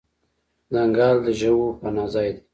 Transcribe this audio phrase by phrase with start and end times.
[0.73, 2.41] ځنګل د ژوو پناه ځای دی.